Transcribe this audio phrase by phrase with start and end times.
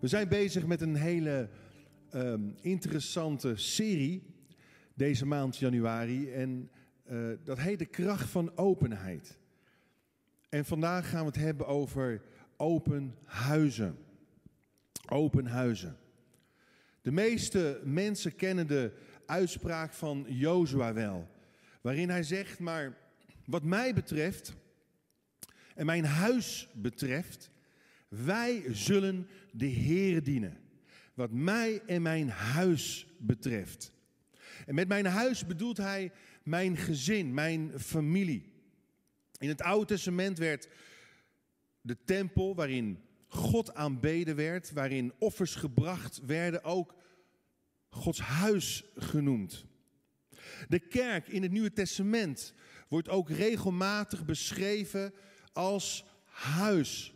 [0.00, 1.48] We zijn bezig met een hele
[2.10, 4.34] ehm, interessante serie
[4.94, 6.32] deze maand januari.
[6.32, 6.70] En
[7.04, 9.38] eh, dat heet de kracht van openheid.
[10.48, 12.22] En vandaag gaan we het hebben over
[12.56, 13.98] open huizen.
[15.08, 15.96] Open huizen.
[17.02, 18.92] De meeste mensen kennen de
[19.26, 21.28] uitspraak van Jozua wel.
[21.80, 22.96] Waarin hij zegt, maar
[23.44, 24.54] wat mij betreft
[25.74, 27.50] en mijn huis betreft,
[28.08, 30.58] wij zullen de Heer dienen.
[31.14, 33.92] Wat mij en mijn huis betreft.
[34.66, 38.52] En met mijn huis bedoelt hij mijn gezin, mijn familie.
[39.38, 40.68] In het Oude Testament werd
[41.80, 46.94] de tempel waarin God aanbeden werd, waarin offers gebracht werden, ook
[47.88, 49.64] Gods huis genoemd.
[50.68, 52.54] De kerk in het Nieuwe Testament
[52.88, 55.12] wordt ook regelmatig beschreven
[55.52, 57.15] als huis.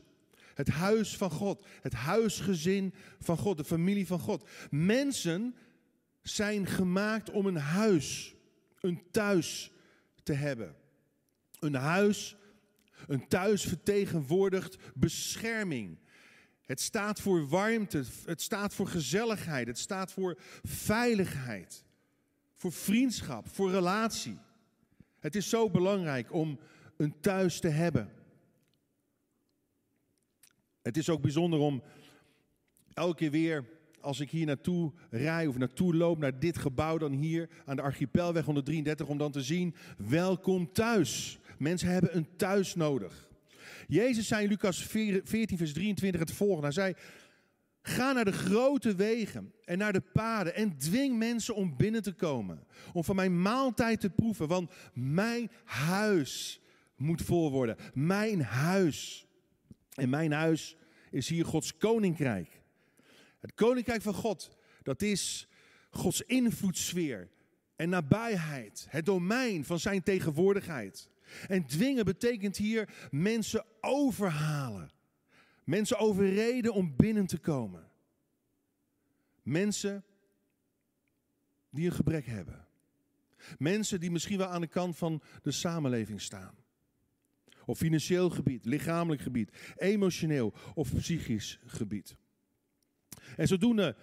[0.60, 4.48] Het huis van God, het huisgezin van God, de familie van God.
[4.70, 5.54] Mensen
[6.22, 8.34] zijn gemaakt om een huis,
[8.80, 9.72] een thuis
[10.22, 10.76] te hebben.
[11.58, 12.36] Een huis,
[13.06, 15.98] een thuis vertegenwoordigt bescherming.
[16.62, 21.84] Het staat voor warmte, het staat voor gezelligheid, het staat voor veiligheid,
[22.54, 24.38] voor vriendschap, voor relatie.
[25.18, 26.58] Het is zo belangrijk om
[26.96, 28.19] een thuis te hebben.
[30.82, 31.82] Het is ook bijzonder om
[32.92, 33.64] elke keer weer,
[34.00, 37.82] als ik hier naartoe rij of naartoe loop, naar dit gebouw dan hier aan de
[37.82, 39.74] Archipelweg 133, om dan te zien,
[40.08, 41.38] welkom thuis.
[41.58, 43.28] Mensen hebben een thuis nodig.
[43.88, 46.62] Jezus zei in Lucas 14, vers 23 het volgende.
[46.62, 46.94] Hij zei,
[47.82, 52.12] ga naar de grote wegen en naar de paden en dwing mensen om binnen te
[52.12, 52.66] komen.
[52.92, 56.60] Om van mijn maaltijd te proeven, want mijn huis
[56.96, 57.76] moet vol worden.
[57.94, 59.28] Mijn huis.
[59.94, 60.76] En mijn huis
[61.10, 62.60] is hier Gods koninkrijk.
[63.38, 65.48] Het koninkrijk van God, dat is
[65.90, 67.30] Gods invloedssfeer
[67.76, 68.86] en nabijheid.
[68.88, 71.08] Het domein van zijn tegenwoordigheid.
[71.48, 74.90] En dwingen betekent hier mensen overhalen.
[75.64, 77.90] Mensen overreden om binnen te komen.
[79.42, 80.04] Mensen
[81.70, 82.66] die een gebrek hebben.
[83.58, 86.54] Mensen die misschien wel aan de kant van de samenleving staan.
[87.66, 92.16] Op financieel gebied, lichamelijk gebied, emotioneel of psychisch gebied.
[93.36, 93.96] En zodoende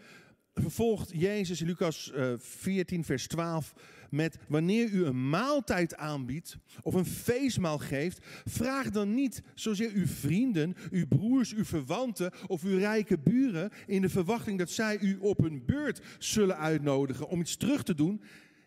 [0.54, 3.74] vervolgt Jezus in Lucas 14, eh, vers 12
[4.10, 10.08] met wanneer u een maaltijd aanbiedt of een feestmaal geeft, vraag dan niet zozeer uw
[10.08, 15.18] vrienden, uw broers, uw verwanten of uw rijke buren in de verwachting dat zij u
[15.20, 18.22] op een beurt zullen uitnodigen om iets terug te doen.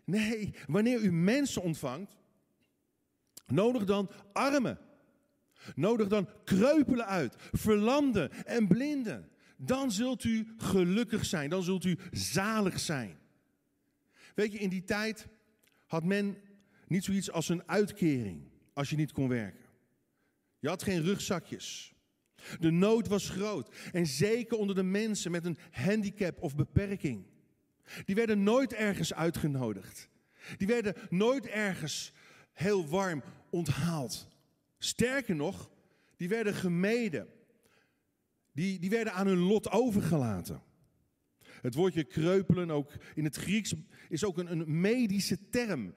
[0.05, 2.17] Nee, wanneer u mensen ontvangt,
[3.51, 4.79] nodig dan armen.
[5.75, 9.29] Nodig dan kreupelen uit, verlamden en blinden.
[9.57, 13.17] Dan zult u gelukkig zijn, dan zult u zalig zijn.
[14.35, 15.27] Weet je, in die tijd
[15.87, 16.37] had men
[16.87, 19.65] niet zoiets als een uitkering als je niet kon werken.
[20.59, 21.93] Je had geen rugzakjes.
[22.59, 23.75] De nood was groot.
[23.91, 27.25] En zeker onder de mensen met een handicap of beperking.
[28.05, 30.09] Die werden nooit ergens uitgenodigd.
[30.57, 32.13] Die werden nooit ergens
[32.53, 34.27] heel warm onthaald.
[34.77, 35.71] Sterker nog,
[36.17, 37.27] die werden gemeden.
[38.51, 40.61] Die, die werden aan hun lot overgelaten.
[41.61, 43.73] Het woordje kreupelen, ook in het Grieks,
[44.09, 45.93] is ook een, een medische term.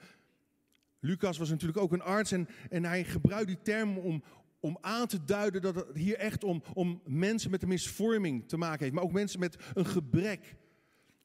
[1.00, 4.25] Lucas was natuurlijk ook een arts en, en hij gebruikt die term om,
[4.60, 8.56] om aan te duiden dat het hier echt om, om mensen met een misvorming te
[8.56, 8.94] maken heeft.
[8.94, 10.56] Maar ook mensen met een gebrek,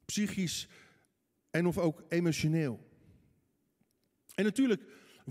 [0.05, 0.67] psychisch
[1.51, 2.87] en of ook emotioneel.
[4.35, 4.81] En natuurlijk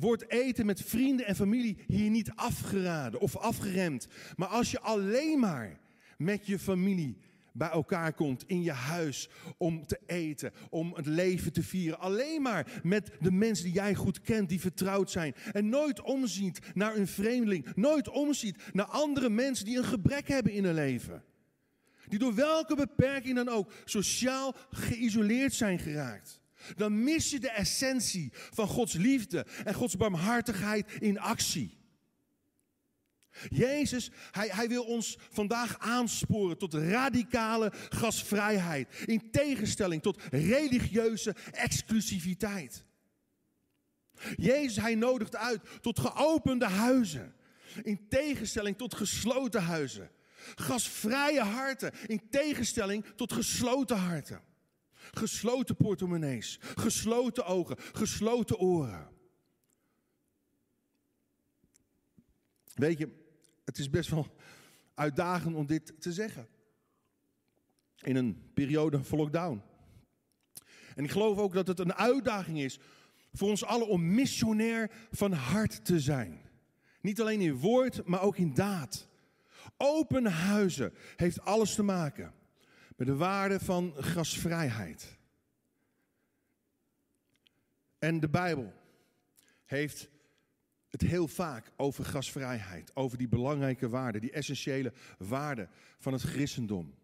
[0.01, 4.09] wordt eten met vrienden en familie hier niet afgeraden of afgeremd.
[4.37, 5.79] Maar als je alleen maar
[6.17, 7.19] met je familie
[7.53, 11.99] bij elkaar komt in je huis om te eten, om het leven te vieren.
[11.99, 15.35] Alleen maar met de mensen die jij goed kent, die vertrouwd zijn.
[15.53, 17.75] En nooit omziet naar een vreemdeling.
[17.75, 21.25] Nooit omziet naar andere mensen die een gebrek hebben in hun leven.
[22.09, 26.41] Die door welke beperking dan ook sociaal geïsoleerd zijn geraakt.
[26.77, 31.79] Dan mis je de essentie van Gods liefde en Gods barmhartigheid in actie.
[33.49, 38.89] Jezus, hij, hij wil ons vandaag aansporen tot radicale gasvrijheid.
[39.05, 42.85] In tegenstelling tot religieuze exclusiviteit.
[44.37, 47.35] Jezus, hij nodigt uit tot geopende huizen.
[47.83, 50.11] In tegenstelling tot gesloten huizen.
[50.55, 51.93] Gasvrije harten.
[52.07, 54.43] In tegenstelling tot gesloten harten.
[55.11, 56.59] Gesloten portemonnees.
[56.61, 57.77] Gesloten ogen.
[57.79, 59.09] Gesloten oren.
[62.75, 63.09] Weet je,
[63.65, 64.27] het is best wel
[64.95, 66.49] uitdagend om dit te zeggen.
[67.99, 69.63] in een periode van lockdown.
[70.95, 72.79] En ik geloof ook dat het een uitdaging is
[73.33, 76.41] voor ons allen om missionair van hart te zijn.
[77.01, 79.09] Niet alleen in woord, maar ook in daad.
[79.77, 82.33] Open huizen heeft alles te maken
[83.05, 85.17] de waarde van gasvrijheid.
[87.99, 88.73] En de Bijbel
[89.65, 90.11] heeft
[90.89, 95.69] het heel vaak over gasvrijheid, over die belangrijke waarden, die essentiële waarden
[95.99, 96.95] van het christendom.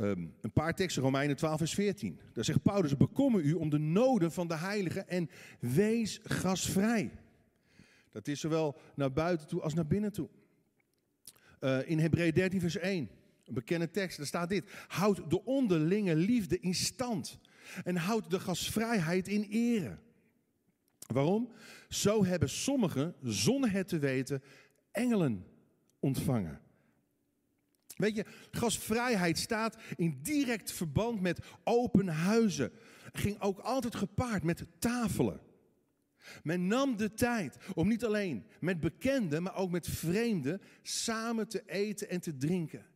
[0.00, 2.20] Um, een paar teksten, Romeinen 12, vers 14.
[2.32, 7.10] Daar zegt Paulus: Bekommer u om de noden van de heiligen en wees gasvrij.
[8.10, 10.28] Dat is zowel naar buiten toe als naar binnen toe.
[11.60, 13.08] Uh, in Hebreeën 13, vers 1,
[13.46, 17.38] een bekende tekst, daar staat dit: Houd de onderlinge liefde in stand
[17.84, 19.98] en houd de gasvrijheid in ere.
[21.06, 21.52] Waarom?
[21.88, 24.42] Zo hebben sommigen, zonder het te weten,
[24.90, 25.46] engelen
[26.00, 26.60] ontvangen.
[27.96, 32.72] Weet je, gasvrijheid staat in direct verband met open huizen.
[33.12, 35.40] Ging ook altijd gepaard met tafelen.
[36.42, 41.62] Men nam de tijd om niet alleen met bekenden, maar ook met vreemden samen te
[41.66, 42.86] eten en te drinken.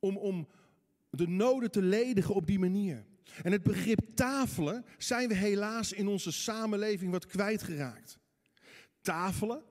[0.00, 0.48] Om, om
[1.10, 3.04] de noden te ledigen op die manier.
[3.42, 8.18] En het begrip tafelen zijn we helaas in onze samenleving wat kwijtgeraakt.
[9.00, 9.62] Tafelen,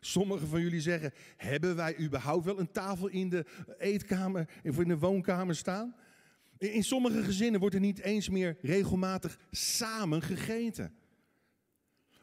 [0.00, 3.46] sommigen van jullie zeggen, hebben wij überhaupt wel een tafel in de
[3.78, 5.94] eetkamer of in de woonkamer staan?
[6.58, 10.94] In sommige gezinnen wordt er niet eens meer regelmatig samen gegeten.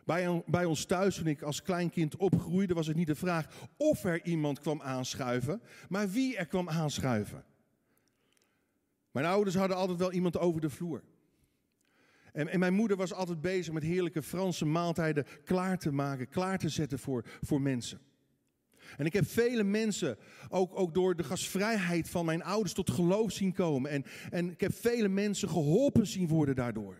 [0.06, 4.04] Bij, bij, ons thuis, toen ik als kleinkind opgroeide, was het niet de vraag of
[4.04, 7.46] er iemand kwam aanschuiven, maar wie er kwam aanschuiven.
[9.14, 11.04] Mijn ouders hadden altijd wel iemand over de vloer.
[12.32, 16.58] En, en, mijn moeder was altijd bezig met heerlijke Franse maaltijden klaar te maken, klaar
[16.58, 18.00] te zetten voor, voor mensen.
[18.98, 20.18] En ik heb vele mensen,
[20.50, 23.92] ook, ook door de gasvrijheid van mijn ouders, tot geloof zien komen.
[23.92, 26.98] En, en ik heb vele mensen geholpen zien worden daardoor.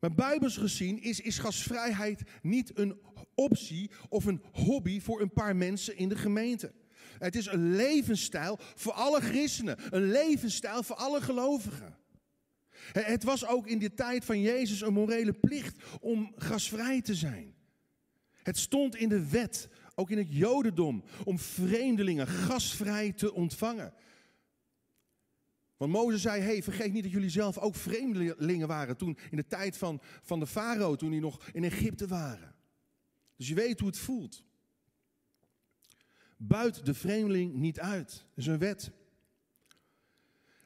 [0.00, 2.98] Maar bijbels gezien is, is gasvrijheid niet een
[3.34, 6.72] optie of een hobby voor een paar mensen in de gemeente.
[7.18, 9.76] Het is een levensstijl voor alle christenen.
[9.90, 11.96] Een levensstijl voor alle gelovigen.
[12.92, 17.54] Het was ook in de tijd van Jezus een morele plicht om gasvrij te zijn.
[18.42, 23.94] Het stond in de wet, ook in het Jodendom, om vreemdelingen gasvrij te ontvangen.
[25.76, 29.46] Want Mozes zei, hey, vergeet niet dat jullie zelf ook vreemdelingen waren toen in de
[29.46, 32.54] tijd van, van de farao, toen die nog in Egypte waren.
[33.36, 34.44] Dus je weet hoe het voelt.
[36.46, 38.08] Buit de vreemdeling niet uit.
[38.08, 38.90] Dat is een wet.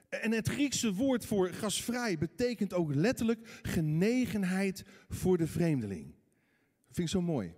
[0.09, 6.15] En het Griekse woord voor gasvrij betekent ook letterlijk genegenheid voor de vreemdeling.
[6.87, 7.55] Dat vind ik zo mooi.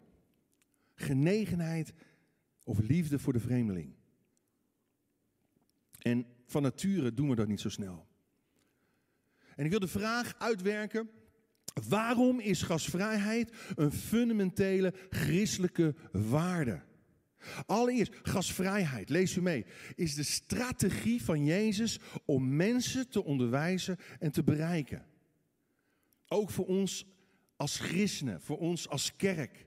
[0.95, 1.93] Genegenheid
[2.65, 3.95] of liefde voor de vreemdeling.
[5.99, 8.07] En van nature doen we dat niet zo snel.
[9.57, 11.11] En ik wil de vraag uitwerken.
[11.89, 16.89] Waarom is gasvrijheid een fundamentele christelijke waarde?
[17.67, 24.33] Allereerst, gasvrijheid, lees u mee, is de strategie van Jezus om mensen te onderwijzen en
[24.33, 25.07] te bereiken.
[26.29, 27.07] Ook voor ons
[27.57, 29.67] als christenen, voor ons als kerk.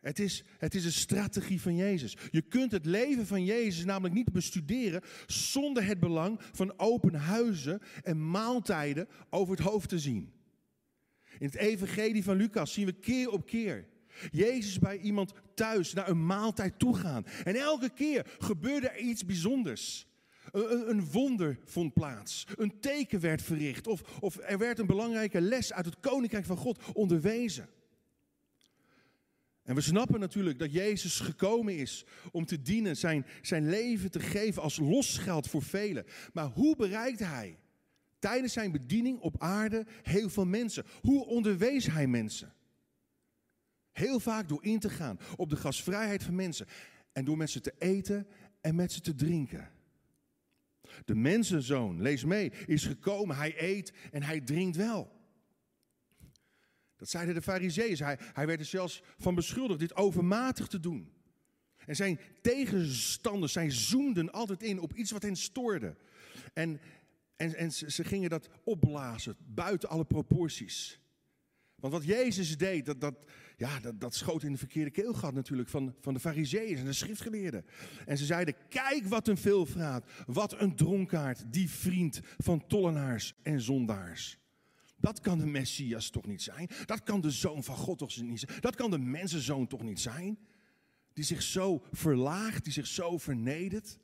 [0.00, 2.16] Het is, het is een strategie van Jezus.
[2.30, 7.80] Je kunt het leven van Jezus namelijk niet bestuderen zonder het belang van open huizen
[8.02, 10.32] en maaltijden over het hoofd te zien.
[11.38, 13.88] In het evangelie van Lucas zien we keer op keer
[14.30, 17.26] Jezus bij iemand thuis naar een maaltijd toegaan.
[17.44, 20.06] En elke keer gebeurde er iets bijzonders.
[20.50, 22.46] Een, een, wonder vond plaats.
[22.56, 23.86] Een teken werd verricht.
[23.86, 27.68] Of, of er werd een belangrijke les uit het koninkrijk van God onderwezen.
[29.62, 34.20] En we snappen natuurlijk dat Jezus gekomen is om te dienen, zijn, zijn leven te
[34.20, 36.04] geven als losgeld voor velen.
[36.32, 37.58] Maar hoe bereikt hij
[38.18, 40.84] tijdens zijn bediening op aarde heel veel mensen?
[41.00, 42.52] Hoe onderwees hij mensen?
[43.92, 46.66] Heel vaak door in te gaan op de gasvrijheid van mensen.
[47.12, 48.26] En door met ze te eten
[48.60, 49.70] en met ze te drinken.
[51.04, 53.36] De mensenzoon, lees mee, is gekomen.
[53.36, 55.20] Hij eet en hij drinkt wel.
[56.96, 57.96] Dat zeiden de fariseeën.
[57.96, 61.12] Hij, hij werd er zelfs van beschuldigd dit overmatig te doen.
[61.86, 65.96] En zijn tegenstanders, zij zoomden altijd in op iets wat hen stoorde.
[66.52, 66.80] En,
[67.36, 71.00] en, en ze gingen dat opblazen, buiten alle proporties.
[71.74, 73.24] Want wat Jezus deed, dat, dat,
[73.62, 76.92] ja, dat, dat schoot in de verkeerde keelgat natuurlijk van, van de fariseeën en de
[76.92, 77.64] schriftgeleerden.
[78.06, 83.60] En ze zeiden, kijk wat een veelvraat, wat een dronkaard, die vriend van tollenaars en
[83.60, 84.38] zondaars.
[84.96, 86.68] Dat kan de Messias toch niet zijn?
[86.86, 88.60] Dat kan de Zoon van God toch niet zijn?
[88.60, 90.38] Dat kan de mensenzoon toch niet zijn?
[91.12, 93.98] Die zich zo verlaagt, die zich zo vernedert.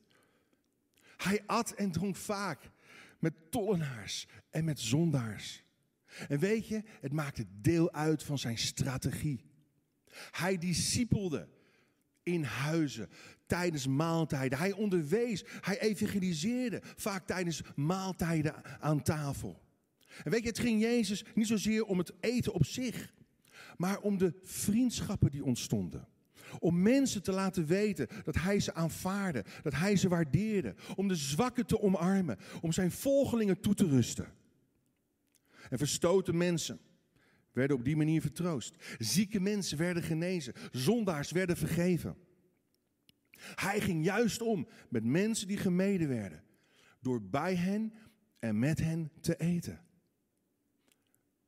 [1.16, 2.70] Hij at en dronk vaak
[3.18, 5.62] met tollenaars en met zondaars.
[6.28, 9.47] En weet je, het maakte deel uit van zijn strategie.
[10.30, 11.48] Hij discipelde
[12.22, 13.08] in huizen,
[13.46, 14.58] tijdens maaltijden.
[14.58, 19.62] Hij onderwees, hij evangeliseerde, vaak tijdens maaltijden aan tafel.
[20.24, 23.12] En weet je, het ging Jezus niet zozeer om het eten op zich,
[23.76, 26.08] maar om de vriendschappen die ontstonden.
[26.58, 30.74] Om mensen te laten weten dat hij ze aanvaarde, dat hij ze waardeerde.
[30.96, 34.32] Om de zwakken te omarmen, om zijn volgelingen toe te rusten.
[35.70, 36.80] En verstoten mensen
[37.52, 38.74] werden op die manier vertroost.
[38.98, 42.16] Zieke mensen werden genezen, zondaars werden vergeven.
[43.54, 46.44] Hij ging juist om met mensen die gemeden werden,
[47.00, 47.92] door bij hen
[48.38, 49.80] en met hen te eten.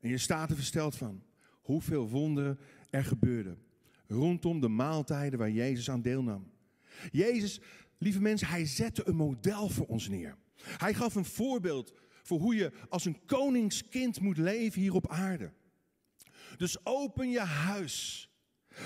[0.01, 2.59] En je staat er versteld van hoeveel wonderen
[2.91, 3.69] er gebeurden
[4.11, 6.51] rondom de maaltijden waar Jezus aan deelnam.
[7.11, 7.61] Jezus,
[7.99, 10.37] lieve mensen, hij zette een model voor ons neer.
[10.57, 15.53] Hij gaf een voorbeeld voor hoe je als een koningskind moet leven hier op aarde.
[16.57, 18.29] Dus open je huis.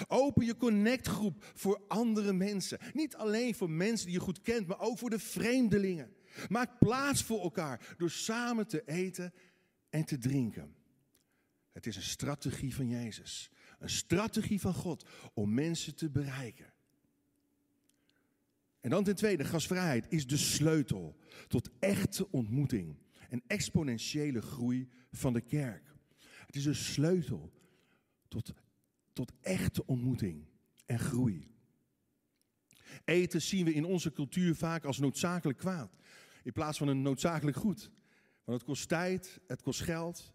[0.07, 2.79] Open je connectgroep voor andere mensen.
[2.93, 6.15] Niet alleen voor mensen die je goed kent, maar ook voor de vreemdelingen.
[6.49, 9.33] Maak plaats voor elkaar door samen te eten
[9.91, 10.75] en te drinken.
[11.73, 13.51] Het is een strategie van Jezus.
[13.79, 16.73] Een strategie van God om mensen te bereiken.
[18.81, 21.17] En dan ten tweede, gasvrijheid is de sleutel
[21.49, 22.97] tot echte ontmoeting
[23.29, 25.94] en exponentiële groei van de kerk.
[26.55, 27.53] Het is een sleutel
[28.29, 28.53] tot,
[29.13, 30.47] tot echte ontmoeting
[30.87, 31.51] en groei.
[33.05, 35.97] Eten zien we in onze cultuur vaak als noodzakelijk kwaad,
[36.43, 37.91] in plaats van een noodzakelijk goed.
[38.45, 40.33] Want het kost tijd, het kost geld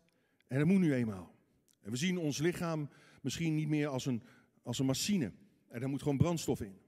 [0.48, 1.36] en dat moet nu eenmaal.
[1.82, 2.90] En we zien ons lichaam
[3.22, 4.24] misschien niet meer als een,
[4.64, 5.34] als een machine.
[5.68, 6.80] En daar moet gewoon brandstof in.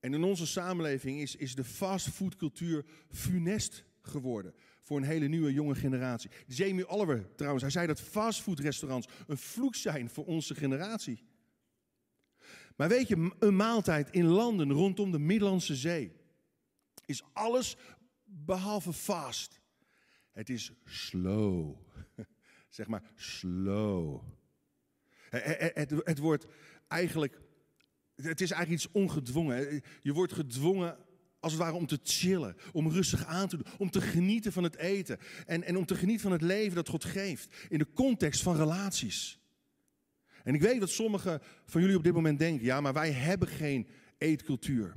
[0.00, 4.54] En in onze samenleving is, is de fastfoodcultuur funest geworden
[4.88, 6.30] voor een hele nieuwe jonge generatie.
[6.46, 11.22] Jamie Oliver trouwens, hij zei dat fastfoodrestaurants een vloek zijn voor onze generatie.
[12.76, 16.12] Maar weet je, een maaltijd in landen rondom de Middellandse Zee
[17.04, 17.76] is alles
[18.24, 19.60] behalve fast.
[20.32, 21.76] Het is slow.
[22.68, 24.22] Zeg maar slow.
[25.30, 26.46] Het, wordt
[26.86, 27.40] eigenlijk,
[28.14, 29.82] het is eigenlijk iets ongedwongen.
[30.02, 30.98] Je wordt gedwongen
[31.40, 34.62] als het ware om te chillen, om rustig aan te doen, om te genieten van
[34.62, 37.92] het eten en, en om te genieten van het leven dat God geeft in de
[37.94, 39.38] context van relaties.
[40.44, 43.48] En ik weet dat sommigen van jullie op dit moment denken, ja, maar wij hebben
[43.48, 44.96] geen eetcultuur,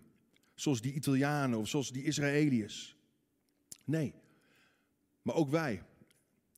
[0.55, 2.95] zoals die Italianen of zoals die Israëliërs.
[3.83, 4.13] Nee,
[5.21, 5.83] maar ook wij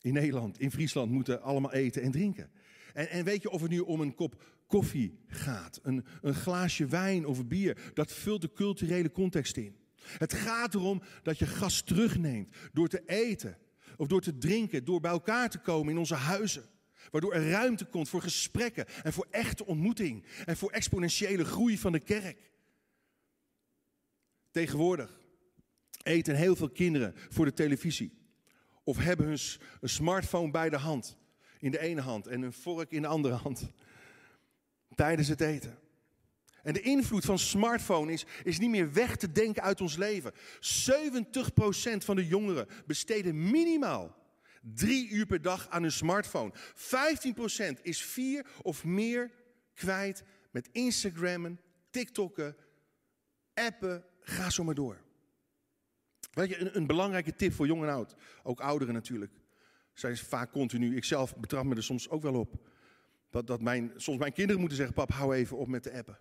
[0.02, 2.52] in Nederland, in Friesland moeten allemaal eten en drinken.
[2.94, 6.86] En, en weet je of het nu om een kop koffie gaat, een, een glaasje
[6.86, 9.76] wijn of bier, dat vult de culturele context in.
[10.04, 13.58] Het gaat erom dat je gas terugneemt door te eten
[13.98, 16.64] of door te drinken, door bij elkaar te komen in onze huizen.
[17.12, 21.92] Waardoor er ruimte komt voor gesprekken en voor echte ontmoeting en voor exponentiële groei van
[21.92, 22.52] de kerk.
[24.52, 25.22] Tegenwoordig
[26.04, 28.22] eten heel veel kinderen voor de televisie
[28.84, 29.40] of hebben hun
[29.82, 31.18] smartphone bij de hand
[31.64, 33.72] in de ene hand en een vork in de andere hand.
[34.96, 35.78] Tijdens het eten.
[36.64, 40.34] En de invloed van smartphone is, is niet meer weg te denken uit ons leven.
[40.34, 40.36] 70%
[41.98, 44.16] van de jongeren besteden minimaal
[44.62, 46.54] drie uur per dag aan hun smartphone.
[47.78, 49.32] 15% is vier of meer
[49.74, 52.56] kwijt met Instagrammen, TikTokken,
[53.54, 55.02] appen, ga zo maar door.
[56.32, 59.32] Weet je, een, een belangrijke tip voor jong en oud, ook ouderen natuurlijk
[59.94, 60.96] zijn vaak continu.
[60.96, 62.68] Ik zelf betrap me er soms ook wel op.
[63.30, 66.20] Dat, dat mijn, soms mijn kinderen moeten zeggen, pap, hou even op met de appen.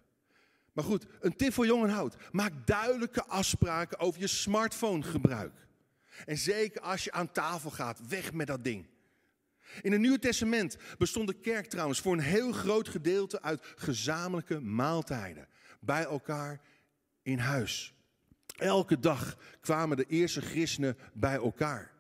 [0.73, 2.17] Maar goed, een tip voor jong en oud.
[2.31, 5.67] Maak duidelijke afspraken over je smartphone gebruik.
[6.25, 8.87] En zeker als je aan tafel gaat, weg met dat ding.
[9.83, 14.61] In het Nieuwe Testament bestond de kerk trouwens voor een heel groot gedeelte uit gezamenlijke
[14.61, 15.49] maaltijden.
[15.81, 16.61] Bij elkaar
[17.23, 17.95] in huis.
[18.57, 21.93] Elke dag kwamen de eerste christenen bij elkaar.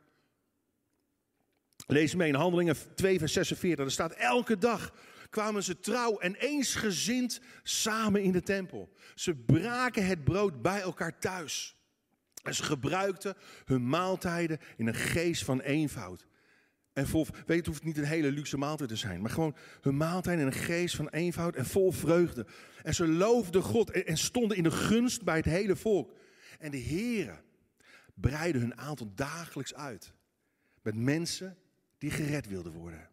[1.86, 3.84] Lees mee in Handelingen 2, vers 46.
[3.84, 4.92] Er staat elke dag
[5.32, 8.92] kwamen ze trouw en eensgezind samen in de tempel.
[9.14, 11.76] Ze braken het brood bij elkaar thuis.
[12.42, 13.34] En ze gebruikten
[13.64, 16.26] hun maaltijden in een geest van eenvoud.
[16.92, 19.56] En vol, weet je, het hoeft niet een hele luxe maaltijd te zijn, maar gewoon
[19.80, 22.46] hun maaltijd in een geest van eenvoud en vol vreugde.
[22.82, 26.14] En ze loofden God en stonden in de gunst bij het hele volk.
[26.58, 27.40] En de heren
[28.14, 30.12] breiden hun aantal dagelijks uit.
[30.82, 31.56] Met mensen
[32.02, 33.08] die gered wilden worden.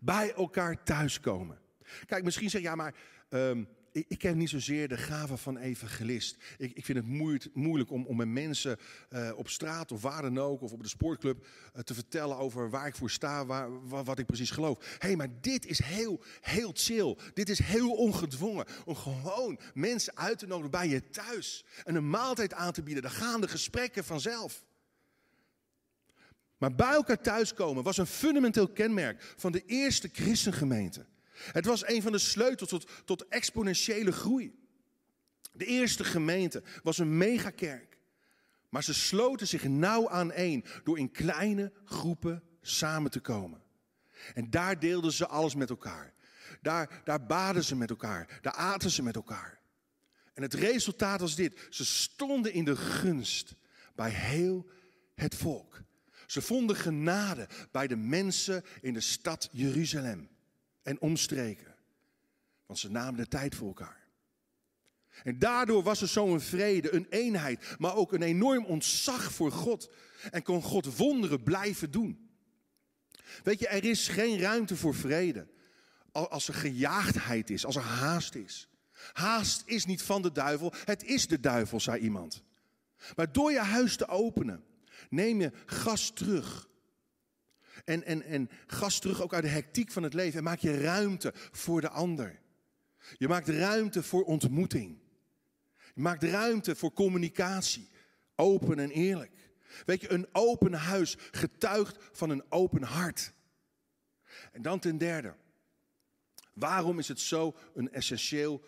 [0.00, 1.58] Bij elkaar thuiskomen.
[2.06, 2.94] Kijk, misschien zeg je, ja, maar
[3.28, 6.36] um, ik, ik ken niet zozeer de gave van evangelist.
[6.58, 7.06] Ik, ik vind het
[7.54, 8.78] moeilijk, om, om met mensen
[9.10, 12.70] uh, op straat of waar dan ook, of op de sportclub, uh, te vertellen over
[12.70, 14.78] waar ik voor sta, waar, wat ik precies geloof.
[14.98, 17.16] Hé, hey, maar dit is heel, heel chill.
[17.34, 18.66] Dit is heel ongedwongen.
[18.84, 21.64] Om gewoon mensen uit te nodigen bij je thuis.
[21.84, 23.02] En een maaltijd aan te bieden.
[23.02, 24.65] Dan gaan de gesprekken vanzelf.
[26.58, 31.06] Maar bij elkaar thuiskomen was een fundamenteel kenmerk van de eerste christengemeente.
[31.36, 34.58] Het was een van de sleutels tot, tot exponentiële groei.
[35.52, 37.98] De eerste gemeente was een megakerk.
[38.68, 43.62] Maar ze sloten zich nauw aan één door in kleine groepen samen te komen.
[44.34, 46.14] En daar deelden ze alles met elkaar.
[46.62, 48.38] Daar, daar baden ze met elkaar.
[48.42, 49.60] Daar aten ze met elkaar.
[50.34, 51.66] En het resultaat was dit.
[51.70, 53.54] Ze stonden in de gunst
[53.94, 54.70] bij heel
[55.14, 55.82] het volk.
[56.26, 60.28] Ze vonden genade bij de mensen in de stad Jeruzalem
[60.82, 61.74] en omstreken.
[62.66, 64.04] Want ze namen de tijd voor elkaar.
[65.24, 69.90] En daardoor was er zo'n vrede, een eenheid, maar ook een enorm ontzag voor God.
[70.30, 72.30] En kon God wonderen blijven doen.
[73.42, 75.46] Weet je, er is geen ruimte voor vrede
[76.12, 78.68] als er gejaagdheid is, als er haast is.
[79.12, 82.42] Haast is niet van de duivel, het is de duivel, zei iemand.
[83.16, 84.64] Maar door je huis te openen,
[85.08, 86.68] neem je gas terug
[87.84, 90.38] en, en, en gas terug ook uit de hectiek van het leven.
[90.38, 92.40] En maak je ruimte voor de ander.
[93.16, 94.98] Je maakt ruimte voor ontmoeting.
[95.94, 97.88] Je maakt ruimte voor communicatie.
[98.34, 99.32] Open en eerlijk.
[99.84, 103.32] Weet je, een open huis getuigt van een open hart.
[104.52, 105.34] En dan ten derde.
[106.52, 108.62] Waarom is het zo een essentieel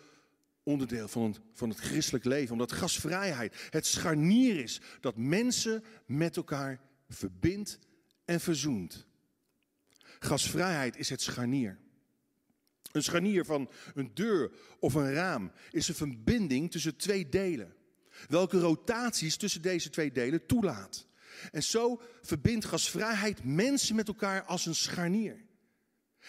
[0.69, 2.51] onderdeel van het, van het christelijk leven?
[2.51, 7.79] Omdat gasvrijheid het scharnier is dat mensen met elkaar verbindt
[8.25, 9.07] en verzoent.
[10.19, 11.79] Gasvrijheid is het scharnier.
[12.91, 17.75] Een scharnier van een deur of een raam is een verbinding tussen twee delen.
[18.27, 21.07] Welke rotaties tussen deze twee delen toelaat.
[21.51, 25.47] En zo verbindt gasvrijheid mensen met elkaar als een scharnier.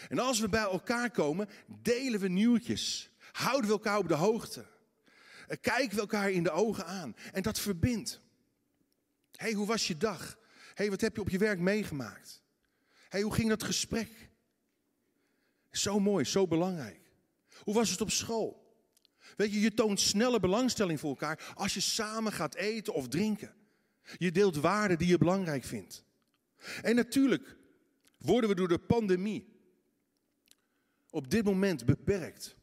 [0.09, 1.49] En als we bij elkaar komen,
[1.83, 3.11] delen we nieuwtjes.
[3.41, 4.67] Houden we elkaar op de hoogte.
[5.61, 7.17] Kijken we elkaar in de ogen aan.
[7.33, 8.21] En dat verbindt.
[9.37, 10.39] Hey, hoe was je dag?
[10.75, 12.43] Hey, wat heb je op je werk meegemaakt?
[13.09, 14.31] hey, hoe ging dat gesprek?
[15.71, 17.01] Zo mooi, zo belangrijk.
[17.63, 18.77] Hoe was het op school?
[19.37, 23.55] Weet je, je toont snelle belangstelling voor elkaar als je samen gaat eten of drinken.
[24.17, 26.05] Je deelt waarden die je belangrijk vindt.
[26.83, 27.57] En natuurlijk
[28.19, 29.61] worden we door de pandemie
[31.11, 32.57] op dit moment beperkt.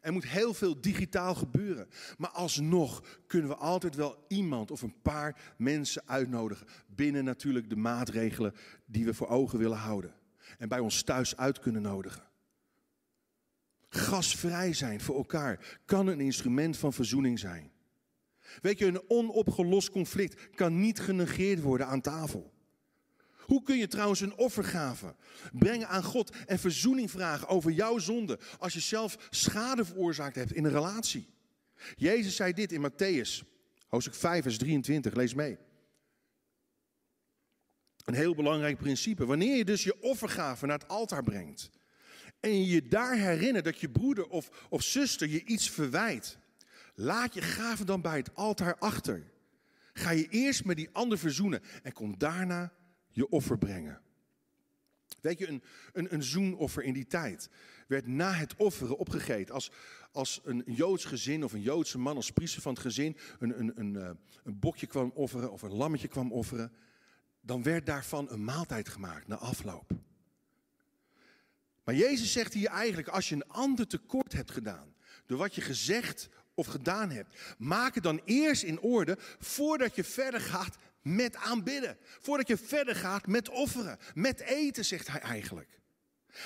[0.00, 1.88] Er moet heel veel digitaal gebeuren.
[2.18, 6.66] Maar alsnog kunnen we altijd wel iemand of een paar mensen uitnodigen.
[6.86, 8.54] Binnen natuurlijk de maatregelen
[8.86, 10.14] die we voor ogen willen houden.
[10.58, 12.28] En bij ons thuis uit kunnen nodigen.
[13.88, 17.72] Gasvrij zijn voor elkaar kan een instrument van verzoening zijn.
[18.60, 22.52] Weet je, een onopgelost conflict kan niet genegeerd worden aan tafel.
[23.50, 25.14] Hoe kun je trouwens een offergave
[25.52, 30.52] brengen aan God en verzoening vragen over jouw zonde als je zelf schade veroorzaakt hebt
[30.52, 31.28] in een relatie?
[31.96, 33.42] Jezus zei dit in Matthäus,
[33.88, 35.58] hoofdstuk 5, vers 23, lees mee.
[38.04, 39.26] Een heel belangrijk principe.
[39.26, 41.70] Wanneer je dus je offergave naar het altaar brengt
[42.40, 46.38] en je je daar herinnert dat je broeder of, of zuster je iets verwijt,
[46.94, 49.30] laat je gave dan bij het altaar achter.
[49.92, 52.72] Ga je eerst met die ander verzoenen en kom daarna
[53.10, 54.00] je offer brengen.
[55.20, 57.50] Weet je, een, een, een zoenoffer in die tijd
[57.86, 59.54] werd na het offeren opgegeten.
[59.54, 59.70] Als,
[60.12, 63.72] als een Joods gezin of een Joodse man als priester van het gezin een, een,
[63.80, 64.10] een, eh,
[64.44, 66.72] een bokje kwam offeren of een lammetje kwam offeren,
[67.40, 69.90] dan werd daarvan een maaltijd gemaakt na afloop.
[71.84, 74.94] Maar Jezus zegt hier eigenlijk, als je een ander tekort hebt gedaan,
[75.26, 80.04] door wat je gezegd of gedaan hebt, maak het dan eerst in orde voordat je
[80.04, 81.98] verder gaat met aanbidden.
[82.20, 85.80] Voordat je verder gaat met offeren, met eten, zegt hij eigenlijk.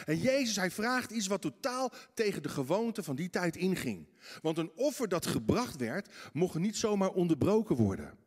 [0.04, 4.08] En Jezus, hij vraagt iets wat totaal tegen de gewoonte van die tijd inging.
[4.42, 8.18] Want een offer dat gebracht werd, mocht niet zomaar onderbroken worden.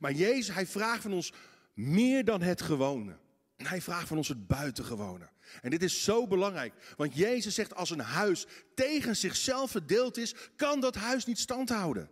[0.00, 1.32] Maar Jezus, hij vraagt van ons
[1.74, 3.16] meer dan het gewone.
[3.56, 5.28] Hij vraagt van ons het buitengewone.
[5.60, 10.34] En dit is zo belangrijk, want Jezus zegt als een huis tegen zichzelf verdeeld is,
[10.56, 12.10] kan dat huis niet standhouden.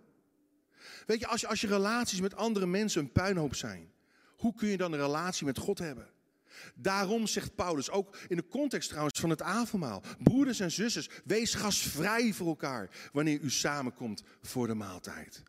[1.07, 3.93] Weet je als, je, relaties met andere mensen een puinhoop zijn,
[4.37, 6.09] hoe kun je dan een relatie met God hebben?
[6.75, 11.55] Daarom zegt Paulus, ook in de context trouwens van het avondmaal, broeders en zusters, wees
[11.55, 15.43] gasvrij voor elkaar wanneer u samenkomt voor de maaltijd.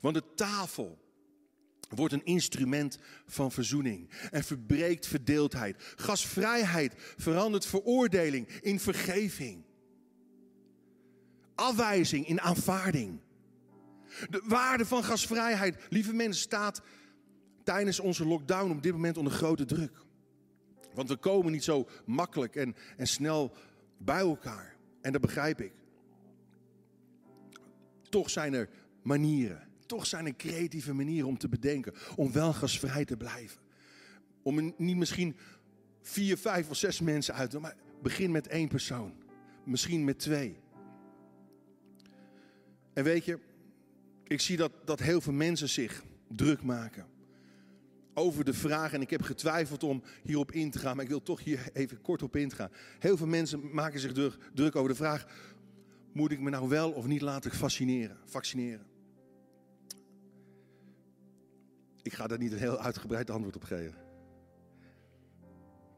[0.00, 0.98] Want de tafel
[1.88, 5.76] wordt een instrument van verzoening en verbreekt verdeeldheid.
[5.96, 9.64] Gasvrijheid verandert veroordeling in vergeving.
[11.54, 13.20] afwijzing in aanvaarding.
[14.30, 16.82] De waarde van gasvrijheid, lieve mensen, staat
[17.64, 19.92] tijdens onze lockdown op dit moment onder grote druk.
[20.94, 23.52] Want we komen niet zo makkelijk en, en snel
[23.98, 24.76] bij elkaar.
[25.00, 25.72] En dat begrijp ik.
[28.08, 28.68] Toch zijn er
[29.02, 29.68] manieren.
[29.86, 31.94] Toch zijn er creatieve manieren om te bedenken.
[32.16, 33.60] Om wel gasvrij te blijven.
[34.42, 35.36] Om niet misschien
[36.02, 37.64] vier, vijf of zes mensen uit te doen.
[37.64, 39.14] Maar begin met één persoon.
[39.64, 40.56] Misschien met twee.
[42.92, 43.38] En weet je,
[44.30, 47.06] ik zie dat, dat heel veel mensen zich druk maken
[48.14, 51.22] over de vraag, en ik heb getwijfeld om hierop in te gaan, maar ik wil
[51.22, 52.70] toch hier even kort op ingaan.
[52.98, 54.12] Heel veel mensen maken zich
[54.54, 55.26] druk, over de vraag,
[56.12, 58.18] moet ik me nou wel of niet laten vaccineren?
[58.24, 58.86] vaccineren?
[62.02, 63.98] Ik ga daar niet een heel uitgebreid antwoord op geven.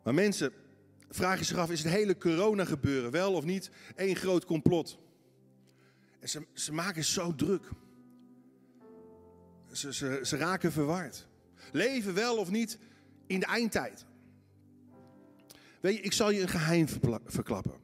[0.04, 0.52] Maar mensen
[1.08, 4.98] vragen zich af, is het hele corona gebeuren wel of niet één groot complot?
[6.20, 7.70] En ze, ze maken zo druk.
[9.72, 11.28] Ze, ze, ze raken verward.
[11.72, 12.78] Leven wel of niet
[13.26, 14.06] in de eindtijd.
[15.80, 16.88] Weet je, ik zal je een geheim
[17.24, 17.80] verklappen.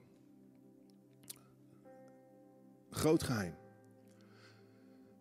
[2.90, 3.54] Groot geheim.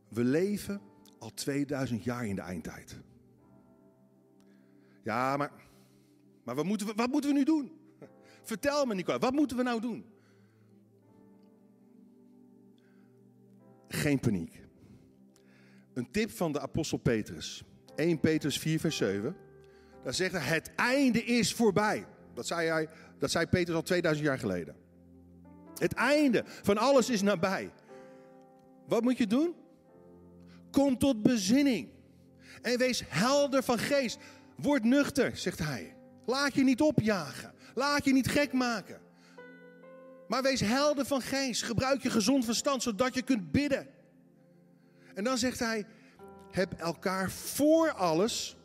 [0.08, 0.82] We leven
[1.19, 2.99] al 2000 jaar in de eindtijd.
[5.03, 5.51] Ja, maar,
[6.43, 7.71] maar wat, moeten we, wat moeten we nu doen?
[8.43, 10.06] Vertel me, Nicola, wat moeten we nou doen?
[13.88, 14.66] Geen paniek.
[15.98, 17.64] Een tip van de apostel Petrus.
[17.96, 19.36] 1 Petrus 4, vers 7.
[20.04, 22.06] Daar zegt hij: Het einde is voorbij.
[22.34, 22.88] Dat zei, hij,
[23.20, 24.76] dat zei Petrus al 2000 jaar geleden.
[25.74, 27.74] Het einde van alles is nabij.
[28.88, 29.56] Wat moet je doen?
[30.72, 31.90] Kom tot bezinning.
[32.62, 34.18] En wees helder van geest.
[34.56, 35.96] Word nuchter, zegt hij.
[36.26, 37.54] Laat je niet opjagen.
[37.76, 39.00] Laat je niet gek maken.
[40.28, 41.64] Maar wees helder van geest.
[41.64, 43.96] Gebruik je gezond verstand zodat je kunt bidden.
[45.17, 45.86] En dan zegt hij:
[46.51, 48.58] heb elkaar voor alles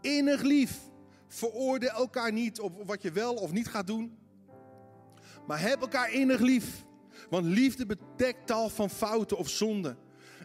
[0.00, 0.78] innig lief.
[1.28, 4.18] Veroordeel elkaar niet op wat je wel of niet gaat doen.
[5.46, 6.84] Maar heb elkaar innig lief.
[7.30, 9.98] Want liefde bedekt tal van fouten of zonden.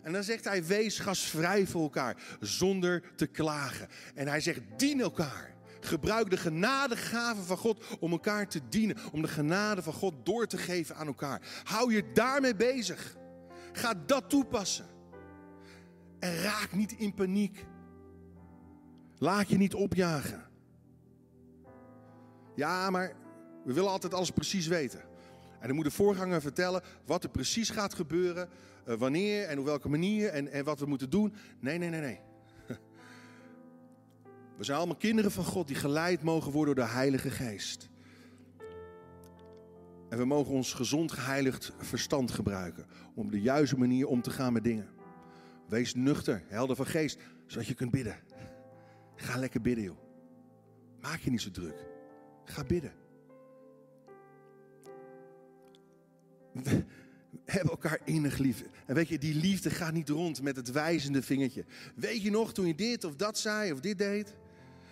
[0.03, 3.87] En dan zegt hij: wees gasvrij voor elkaar, zonder te klagen.
[4.15, 5.53] En hij zegt: dien elkaar.
[5.79, 8.97] Gebruik de genadegaven van God om elkaar te dienen.
[9.11, 11.41] Om de genade van God door te geven aan elkaar.
[11.63, 13.15] Hou je daarmee bezig.
[13.71, 14.94] Ga dat toepassen.
[16.19, 17.65] En raak niet in paniek.
[19.17, 20.43] Laat je niet opjagen.
[22.55, 23.15] Ja, maar
[23.63, 25.01] we willen altijd alles precies weten.
[25.59, 28.49] En dan moet de voorganger vertellen wat er precies gaat gebeuren,
[28.85, 31.33] eh, wanneer en op welke manier en, en wat we moeten doen.
[31.59, 32.19] Nee, nee, nee, nee.
[34.57, 37.89] We zijn allemaal kinderen van God die geleid mogen worden door de Heilige Geest.
[40.09, 44.53] En we mogen ons gezond geheiligd verstand gebruiken om de juiste manier om te gaan
[44.53, 44.94] met dingen.
[45.67, 48.15] Wees nuchter, helder van geest, zodat je kunt bidden.
[49.15, 49.97] Ga lekker bidden, joh.
[51.01, 51.85] Maak je niet zo druk.
[52.43, 52.93] Ga bidden.
[57.45, 58.63] Hebben elkaar innig lief.
[58.85, 61.65] En weet je, die liefde gaat niet rond met het wijzende vingertje.
[61.95, 64.35] Weet je nog toen je dit of dat zei of dit deed?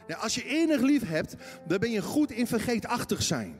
[0.07, 1.35] Nou, als je innig lief hebt,
[1.67, 3.59] dan ben je goed in vergeetachtig zijn.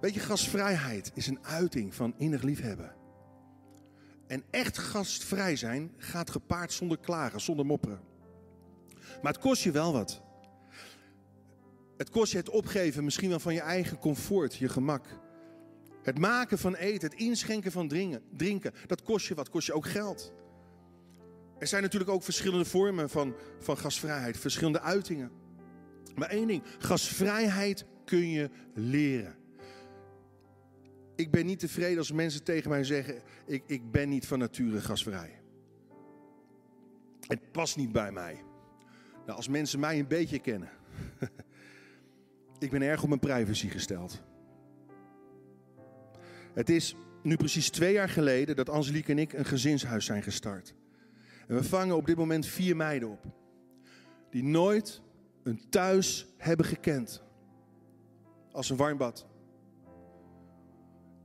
[0.00, 2.97] Weet je, gastvrijheid is een uiting van innig liefhebben.
[4.28, 8.00] En echt gastvrij zijn gaat gepaard zonder klagen, zonder mopperen.
[9.22, 10.22] Maar het kost je wel wat.
[11.96, 15.06] Het kost je het opgeven misschien wel van je eigen comfort, je gemak.
[16.02, 19.72] Het maken van eten, het inschenken van drinken, drinken dat kost je wat, kost je
[19.72, 20.32] ook geld.
[21.58, 25.30] Er zijn natuurlijk ook verschillende vormen van, van gasvrijheid, verschillende uitingen.
[26.14, 29.37] Maar één ding, gasvrijheid kun je leren
[31.18, 34.80] ik ben niet tevreden als mensen tegen mij zeggen: ik, ik ben niet van nature
[34.80, 35.40] gasvrij.
[37.20, 38.42] Het past niet bij mij.
[39.24, 40.70] Nou, als mensen mij een beetje kennen.
[42.58, 44.22] ik ben erg op mijn privacy gesteld.
[46.54, 50.74] Het is nu precies twee jaar geleden dat Angelique en ik een gezinshuis zijn gestart.
[51.48, 53.24] En we vangen op dit moment vier meiden op.
[54.30, 55.02] Die nooit
[55.42, 57.22] een thuis hebben gekend.
[58.52, 59.26] Als een warm bad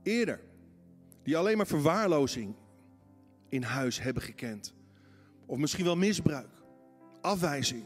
[0.04, 0.40] eerder.
[1.22, 2.54] Die alleen maar verwaarlozing
[3.48, 4.74] in huis hebben gekend.
[5.46, 6.50] Of misschien wel misbruik,
[7.20, 7.84] afwijzing.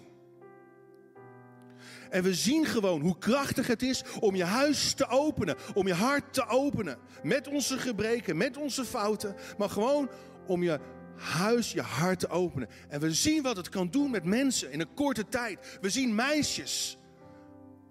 [2.10, 5.94] En we zien gewoon hoe krachtig het is om je huis te openen, om je
[5.94, 6.98] hart te openen.
[7.22, 10.10] Met onze gebreken, met onze fouten, maar gewoon
[10.46, 10.80] om je
[11.16, 12.68] huis, je hart te openen.
[12.88, 15.78] En we zien wat het kan doen met mensen in een korte tijd.
[15.80, 16.98] We zien meisjes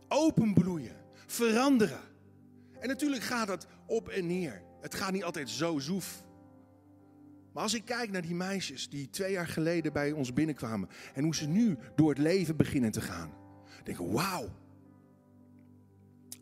[0.08, 2.02] openbloeien, veranderen.
[2.80, 4.62] En natuurlijk gaat dat op en neer.
[4.82, 6.24] Het gaat niet altijd zo zoef.
[7.54, 11.24] Maar als ik kijk naar die meisjes die twee jaar geleden bij ons binnenkwamen en
[11.24, 13.32] hoe ze nu door het leven beginnen te gaan,
[13.84, 14.50] denk ik: wauw.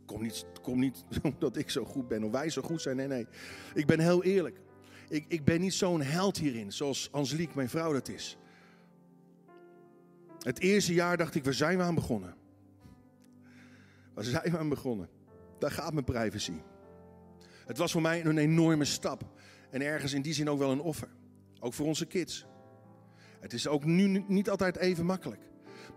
[0.06, 2.96] Kom niet, kom niet omdat ik zo goed ben of wij zo goed zijn.
[2.96, 3.28] Nee, nee.
[3.74, 4.60] Ik ben heel eerlijk.
[5.10, 8.38] Ik, ik ben niet zo'n held hierin, zoals Angelique, mijn vrouw, dat is.
[10.40, 12.36] Het eerste jaar dacht ik, waar zijn we aan begonnen?
[14.14, 15.10] Waar zijn we aan begonnen?
[15.60, 16.62] Daar gaat mijn privacy.
[17.66, 19.24] Het was voor mij een enorme stap.
[19.70, 21.10] En ergens in die zin ook wel een offer.
[21.60, 22.46] Ook voor onze kids.
[23.40, 25.42] Het is ook nu niet altijd even makkelijk.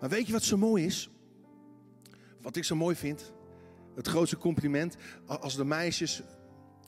[0.01, 1.11] Maar weet je wat zo mooi is?
[2.42, 3.33] Wat ik zo mooi vind?
[3.94, 4.97] Het grootste compliment.
[5.27, 6.23] Als de meisjes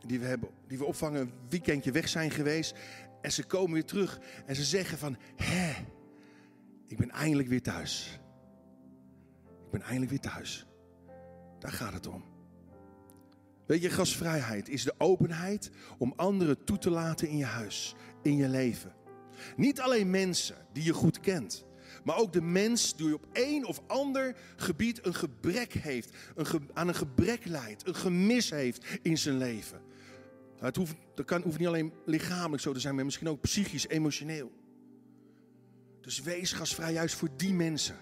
[0.06, 2.74] die we, hebben, die we opvangen een weekendje weg zijn geweest.
[3.22, 4.20] En ze komen weer terug.
[4.46, 5.72] En ze zeggen van, hè,
[6.86, 8.20] ik ben eindelijk weer thuis.
[9.64, 10.66] Ik ben eindelijk weer thuis.
[11.58, 12.29] Daar gaat het om.
[13.70, 18.36] Weet je, gastvrijheid is de openheid om anderen toe te laten in je huis, in
[18.36, 18.94] je leven.
[19.56, 21.64] Niet alleen mensen die je goed kent,
[22.04, 26.88] maar ook de mens die op één of ander gebied een gebrek heeft, een aan
[26.88, 29.80] een gebrek leidt, een gemis heeft in zijn leven.
[30.58, 33.88] Het hoeft, dat kan, hoeft niet alleen lichamelijk zo te zijn, maar misschien ook psychisch,
[33.88, 34.52] emotioneel.
[36.00, 37.96] Dus wees gasvrij juist voor die mensen.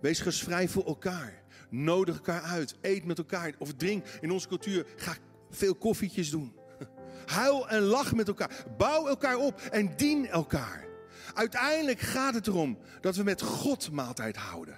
[0.00, 1.42] Wees gasvrij voor elkaar.
[1.68, 2.76] Nodig elkaar uit.
[2.80, 3.52] Eet met elkaar.
[3.58, 4.86] Of drink in onze cultuur.
[4.96, 5.16] Ga
[5.50, 6.52] veel koffietjes doen.
[7.26, 8.64] Huil en lach met elkaar.
[8.76, 10.86] Bouw elkaar op en dien elkaar.
[11.34, 14.76] Uiteindelijk gaat het erom dat we met God maaltijd houden.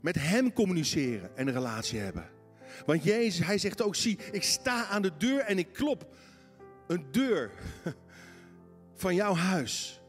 [0.00, 2.30] Met Hem communiceren en een relatie hebben.
[2.86, 6.14] Want Jezus, Hij zegt ook, zie, ik sta aan de deur en ik klop.
[6.86, 7.50] Een deur
[8.94, 10.02] van jouw huis.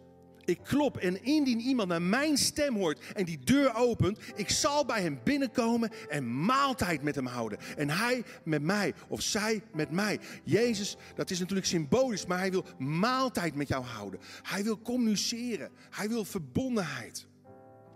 [0.50, 4.86] Ik klop en indien iemand naar mijn stem hoort en die deur opent, ik zal
[4.86, 7.60] bij hem binnenkomen en maaltijd met hem houden.
[7.78, 10.20] En hij met mij of zij met mij.
[10.44, 14.20] Jezus, dat is natuurlijk symbolisch, maar hij wil maaltijd met jou houden.
[14.42, 15.70] Hij wil communiceren.
[15.90, 17.28] Hij wil verbondenheid.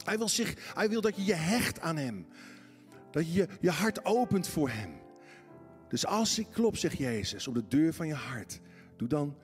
[0.04, 2.28] Hij wil, zich, hij wil dat je je hecht aan hem.
[3.12, 4.92] Dat je je, hart opent voor hem.
[5.90, 8.60] Dus als ik klop, zegt Jezus, op de deur van je hart,
[8.98, 9.38] doe dan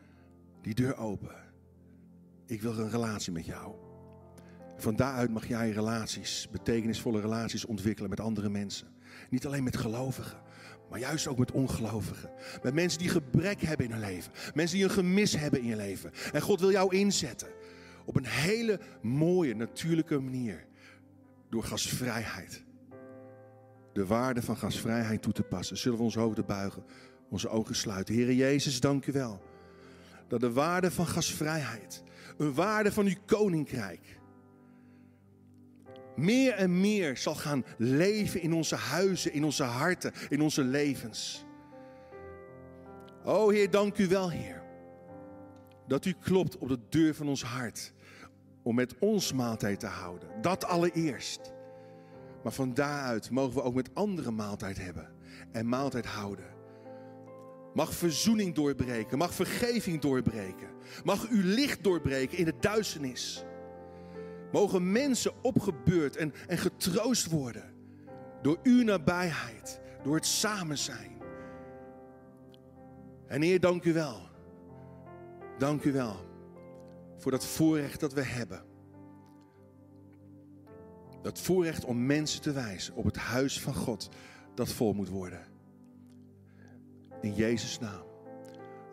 [0.61, 1.48] die deur open.
[2.49, 3.73] Ik wil een relatie met jou.
[4.77, 8.87] Van daaruit mag jij relaties, betekenisvolle relaties ontwikkelen met andere mensen.
[9.29, 10.41] Niet alleen met gelovigen,
[10.89, 12.31] maar juist ook met ongelovigen.
[12.63, 14.31] Met mensen die gebrek hebben in hun leven.
[14.53, 16.11] Mensen die een gemis hebben in je leven.
[16.31, 17.47] En God wil jou inzetten
[18.05, 20.65] op een hele mooie, natuurlijke manier.
[21.49, 22.63] Door gasvrijheid.
[23.93, 25.77] De waarde van gasvrijheid toe te passen.
[25.77, 26.83] Zullen we onze hoofden buigen,
[27.29, 28.15] onze ogen sluiten.
[28.15, 29.41] Heere Jezus, dank u wel.
[30.27, 32.03] Dat de waarde van gasvrijheid
[32.39, 34.19] een waarde van uw koninkrijk
[36.19, 41.45] meer en meer zal gaan leven in onze huizen, in onze harten, in onze levens.
[43.23, 44.63] O Heer, dank u wel, Heer,
[45.87, 47.93] dat u klopt op de deur van ons hart
[48.63, 50.29] om met ons maaltijd te houden.
[50.41, 51.53] Dat allereerst.
[52.43, 55.09] Maar van daaruit mogen we ook met anderen maaltijd hebben
[55.51, 56.58] en maaltijd houden.
[57.79, 60.67] Mag verzoening doorbreken, mag vergeving doorbreken.
[61.03, 63.43] Mag uw licht doorbreken in de duisternis.
[64.51, 67.73] Mogen mensen opgebeurd en, en getroost worden
[68.41, 71.11] door uw nabijheid, door het samen zijn.
[73.27, 74.21] En Heer, dank u wel.
[75.57, 76.25] Dank u wel
[77.17, 78.63] voor dat voorrecht dat we hebben.
[81.21, 84.09] Dat voorrecht om mensen te wijzen op het huis van God
[84.55, 85.57] dat vol moet worden.
[87.21, 88.07] In Jezus' naam.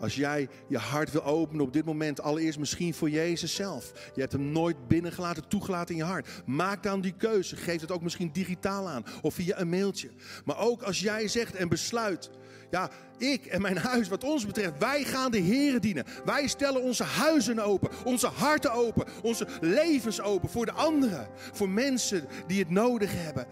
[0.00, 3.92] Als jij je hart wil openen op dit moment, allereerst misschien voor Jezus zelf.
[4.14, 6.28] Je hebt hem nooit binnengelaten, toegelaten in je hart.
[6.46, 7.56] Maak dan die keuze.
[7.56, 10.10] Geef het ook misschien digitaal aan of via een mailtje.
[10.44, 12.30] Maar ook als jij zegt en besluit.
[12.70, 16.04] Ja, ik en mijn huis, wat ons betreft, wij gaan de Heeren dienen.
[16.24, 21.28] Wij stellen onze huizen open, onze harten open, onze levens open voor de anderen.
[21.52, 23.46] Voor mensen die het nodig hebben.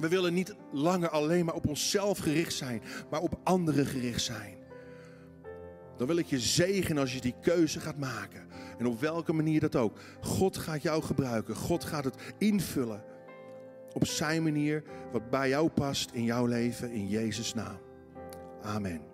[0.00, 4.58] We willen niet langer alleen maar op onszelf gericht zijn, maar op anderen gericht zijn.
[5.96, 8.46] Dan wil ik je zegenen als je die keuze gaat maken.
[8.78, 9.98] En op welke manier dat ook.
[10.20, 11.54] God gaat jou gebruiken.
[11.56, 13.02] God gaat het invullen.
[13.92, 14.82] Op zijn manier,
[15.12, 17.78] wat bij jou past in jouw leven, in Jezus' naam.
[18.62, 19.09] Amen.